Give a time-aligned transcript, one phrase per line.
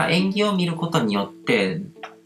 [0.00, 1.82] まあ、演技を見ることによって、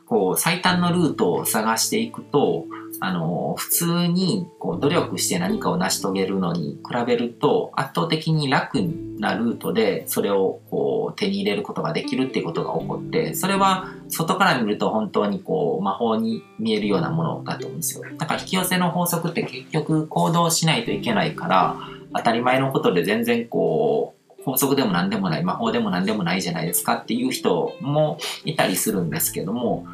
[0.06, 2.66] こう、最短のルートを探していくと、
[3.00, 8.78] あの、普通にこう努力して何かを成し遂げるのに比べると、圧倒的に楽
[9.18, 18.04] なルートでそれをこう手に入れることができるっていうことが起こって、それは外から見ると本当にこう魔法に見えるようなものだと思うんですよ。
[18.16, 21.76] だから引き寄せの法則って結局行動しないといけないから、
[22.14, 24.13] 当たり前のことで全然こう、
[24.44, 29.86] 法則でも何でもない、魔法でも何でもないじゃないですかっていう人もいたりするんですけども、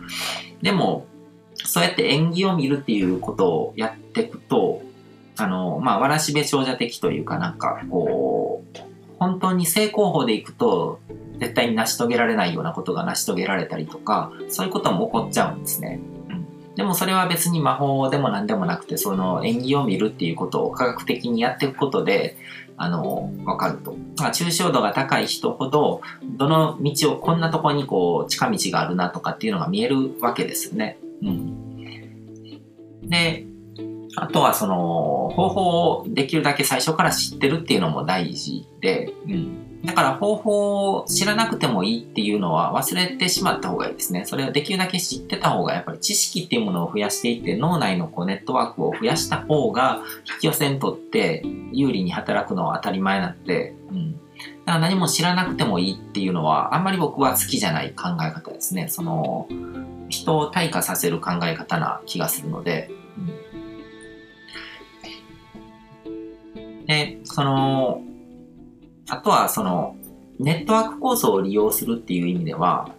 [0.61, 1.07] でも、
[1.55, 4.83] そうやって演技を見るっていうことをやっていくと、
[5.37, 8.79] あの、まあ、わらしべ長者的というかなんか、こう、
[9.19, 10.99] 本当に正攻法でいくと、
[11.39, 16.01] 絶対に成し遂げられないようなことが成し遂げられたりとか、そういうことも起こっちゃうんですね。
[16.81, 22.39] でもそれは別に魔法でも何でもなくて、その演技を見るっていうことを科学的にやっていくことで、
[22.79, 23.99] あの、わかると。
[24.17, 26.01] 抽象度が高い人ほど、
[26.39, 30.97] どの道を、こんなとこにこう、近道があるなとかっていうのが見えるわけですよね。
[31.23, 31.77] うん。
[33.03, 33.45] で、
[34.17, 39.70] あとはその、方法をできるだけ最初から知ってるっていうのも大事で、うん。
[39.85, 44.25] だから方法を知らなくてもいいっていうのは忘れてしまった方がいいですね。
[44.27, 50.03] それをできるだけ知ってた方がやっぱり知識っていうものを増やしていって脳内のこうネットワークを増やした方が
[50.35, 54.13] 引き寄せにとって有利に働くのは当たり前なんで、うん。
[54.13, 58.89] だから何も知らなくてもいいっていうのはあんまり僕は好きじゃない考え方ですね。
[58.89, 59.49] その、
[60.11, 62.91] 人を退化させる考え方な気がするので、
[66.07, 68.03] うん、で、その、
[69.11, 69.97] あとはその、
[70.39, 72.95] ネットワーク構想を利用するっていう意味では、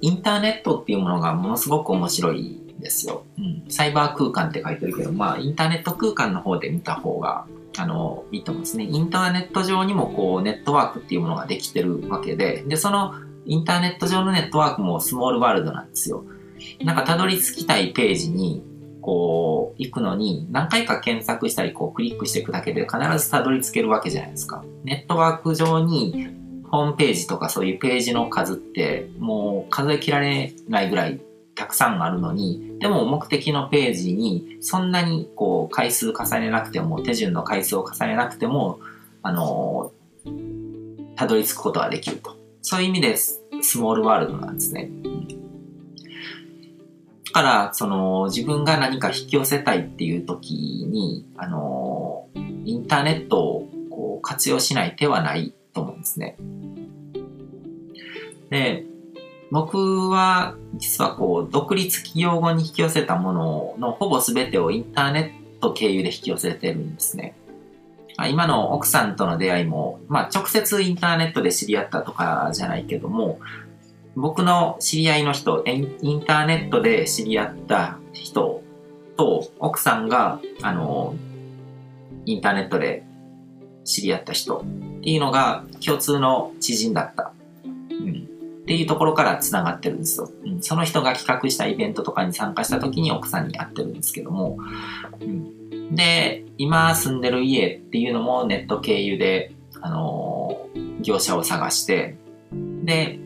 [0.00, 3.24] インターネットっていうものがものすごく面白いんですよ。
[3.38, 3.64] うん。
[3.68, 7.46] サイバー空間って書いてるけど、まあ、インターネット空間の方で見た方が、
[7.76, 8.84] あの、いいと思うんですね。
[8.84, 13.14] インターネット上にもこう、ネットワークっていうものができてるわけで、で、その
[13.46, 16.24] インターネット上のネットワークもスモールワールドなんですよ。
[16.84, 18.62] なんかたどり着きたいページに、
[19.00, 24.64] こう、行くのに、何回か検索したり、こう、クリックしていくだけで必ずたどり着けるわけじゃないですか。
[24.84, 26.28] ネットワーク上に、
[26.70, 31.20] ホームページとかそういうページの数って、もう数え切られないぐらい
[31.56, 38.78] たくさんあるのに、でも目的のページにそんなにこう回数重ねなくても、手順の回数を重ねなくても、
[39.22, 39.92] あの
[41.16, 42.36] たどり着くことができると。
[42.62, 43.40] そういう意味でス
[43.78, 44.90] モールワールドなんですね。
[47.32, 52.28] から、その、自分が何か引き寄せたいっていう時に、あの、
[52.64, 56.36] インターネットをこう活用しない手はないと思うんですね。
[58.50, 58.84] で、
[59.50, 67.34] 僕は実はこう、独立企業後に引き寄せたもののほぼ全てをインターネット経由で引き寄せてるんですね。
[68.28, 73.40] 今の奥さんとの出会いも、まあ直接インターネットで知り合ったとかじゃないけども、
[74.16, 78.62] 僕の知り合いの人、インターネットで知り合った人
[79.16, 81.14] と、奥さんが、あの、
[82.26, 83.04] インターネットで
[83.84, 87.32] 知り合った人っていうのが共通の知人だった。
[87.64, 88.28] うん。
[88.62, 90.30] っていうところから繋がってるんですよ。
[90.44, 90.62] うん。
[90.62, 94.58] その人が企画したイベントとかに参加した時に奥さんに会ってるんですけども、
[95.20, 95.94] うん。
[95.94, 100.68] で、今住んでる家っていうのもネット経由で、あの
[101.00, 102.16] 業者を探して、
[102.84, 103.18] で、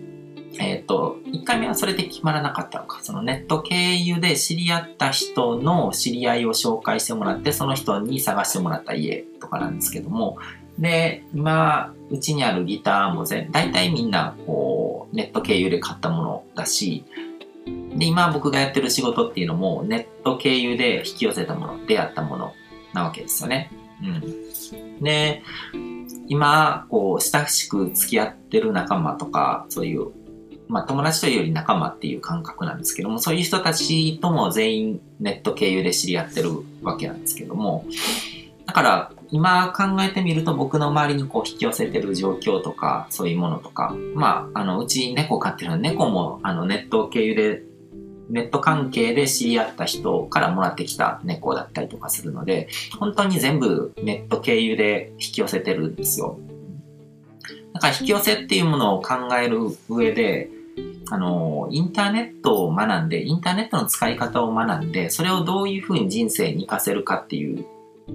[0.58, 3.00] えっ、ー、と、1回目はそれで決まらなかったのか。
[3.02, 10.38] そのネット経由で知り合った人の知り合いを紹介してもらって、その人に探してもらった家とかなんですけども、
[10.78, 17.04] で、今、うちにあるギターも全、大体みんな、こう、ネット経由で買ったものだし、
[17.96, 22.52] で、今僕がやってる仕事っていうのも、ネット経由で引き寄せたもの、出会ったもの
[22.92, 23.70] なわけですよね。
[24.02, 24.06] う
[24.98, 25.02] ん。
[25.02, 25.42] で、
[26.26, 30.08] 今、こう、親しく付き合ってる仲間とか、そういう
[30.68, 36.50] まあ友達というより仲間っていう感覚なんですけども、そういう人たちとも全員ネット経由で知り合ってる
[36.82, 37.84] わけなんですけども、
[38.66, 47.62] だから今考えてみると僕の周りにこう引き寄せてる状況とかそういうものとか、まあ、あの、うち猫飼ってるの猫もあのネット経由で
[48.30, 52.68] ネット関係で知り合った人からもらってきた猫だったりとかするので、
[52.98, 56.38] 本当に全部ネット経由で引き寄せてるんですよ。
[57.74, 60.48] だか引き寄せっていうものを考える上で、
[61.10, 67.66] あの、インターネットを学んで、インターネットの使い方を学んで、それをどういうふうに人生に活かせるかっていう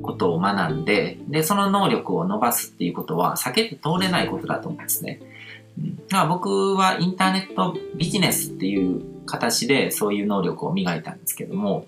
[0.02, 5.20] ことを学んで、で、その能力を伸ばすっていうことは避けて通れないことだと思うんですね。
[5.78, 11.86] うん、だから僕はインターネットビジネスっていう形でそういう能力を磨いたんですけども、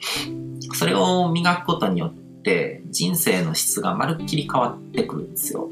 [0.74, 2.14] それを磨くことによっ
[2.44, 5.70] て人生の質がまるっきり変わってくるんですよ。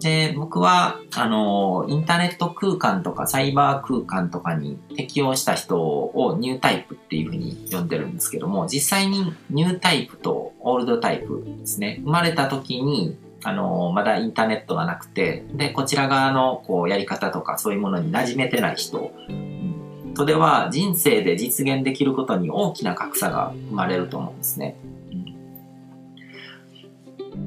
[0.00, 12.00] で、僕は、あの、インターネット空間とかサイバー空間とかに適応した人をニュータイプっていうふうに呼んでるんですけども、実際にニュータイプとオールドタイプですね。
[12.02, 24.76] 生まれた時に、あの、まだインターネットがなくて、で、こちら側のこうやり方とかそういうものに馴染めてない人、うん、とでは人生で実現できることに大きな格差が生まれると思うんですね。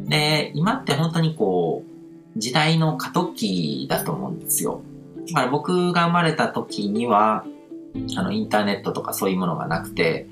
[0.05, 1.92] で、今って本当にこう、
[2.35, 4.81] 時代の過渡期だと思うんですよ。
[5.27, 7.45] だから僕が生まれた時には、
[8.17, 10.27] あの、インターネットとかそういうものがなくて、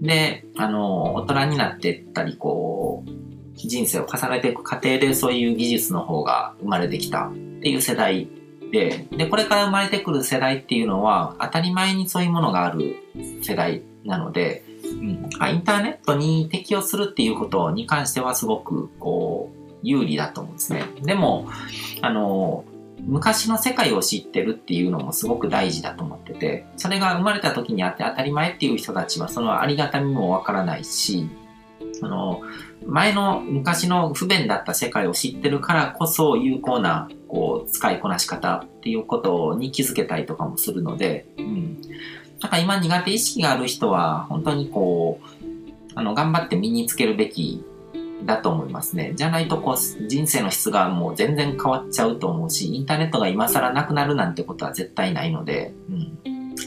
[0.00, 3.10] で、あの、大人になってったり、こう、
[3.56, 8.28] 人生を重ねていく過程でそういう技術の方が生まれてきたっていう世代
[8.70, 12.96] で、で、これから生まれてくる世代っていうのは、当たり前にそういうものがある
[13.42, 20.84] 世代なので、うん、インターネットに適用するっていうことに関してはすごく、こう、有利だと思うんですね。
[21.02, 21.48] でも、
[22.00, 22.64] あの、
[23.06, 31.28] 昔の世界を知ってるっていうのもすごく大事だと思ってて、それが生まれた時にあって当たり前っていう人たちはそのありがたみもわからないし、
[31.92, 32.42] その、
[32.86, 41.80] 前の昔の不便だった世界を知ってるからこそ有効なこう使いこなし方っていうことに気づけたりとかもするので、うん。
[42.40, 45.50] だから今苦手意識がある人は本当にこう、
[45.94, 47.64] あの、頑張って身につけるべき
[48.24, 49.12] だと思いますね。
[49.14, 55.92] じゃないとこう人生の質がもう全然変わっちゃうと思うし、インターネットが今更なくなるなんてことは絶対ないので、う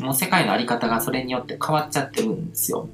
[0.02, 2.90] ん、もう世界のあり方がそれによって変わっちゃってるんですよ。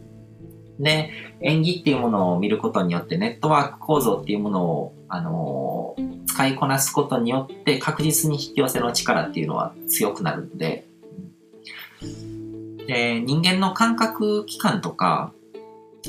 [0.79, 1.11] で、
[1.41, 10.85] 演技っていうものを見ることによってネットワーク構造っていうものを、あのー、使いこなすことによって確実に引き寄せの力っていうのは強くなるので、
[12.87, 15.33] で人間の感覚器官とか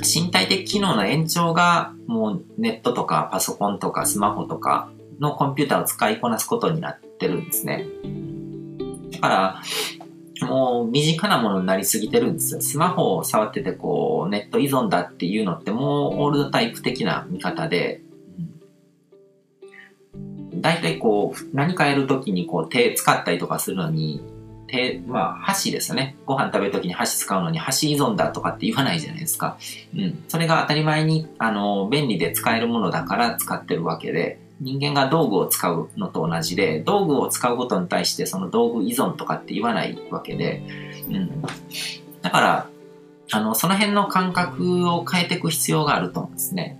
[0.02, 7.86] 身体的機能の延長がもうネットとかパソコンとかスマホとかのコンピューターを使いこなすことになってるんですね。
[9.12, 9.62] だから、
[10.46, 12.60] もう身近なものになりすぎてるんですよ。
[12.62, 18.00] スマホを触っててこうネット依存だっていうのってもうオールドタイプ的な見方で、
[20.54, 24.22] 大体こう何かやるときにこう手使ったりとかするのに
[24.70, 26.16] 手、まあ、箸ですね。
[26.26, 29.58] ご飯食べるときに箸使うのに箸依存だとかって言わないじゃないですか。
[29.94, 30.24] うん。
[30.28, 40.62] それが当たり前に、あの、便利で使えるものだから使ってるわけで、人間が道具を使うのと同じで、道具を使うことに対してその道具依存とかって言わないわけで、
[41.08, 41.42] うん。
[42.22, 42.66] だから、
[43.32, 46.79] あの、その辺の感覚を変えていく必要があると思うんですね。